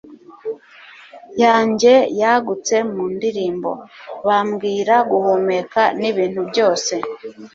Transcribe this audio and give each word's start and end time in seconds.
yanjye 1.43 1.93
yagutse 2.21 2.75
mu 2.91 3.03
ndirimbo. 3.15 3.71
bambwira 4.27 4.95
guhumeka 5.09 5.81
nibintu 5.99 6.41
byose 6.49 6.93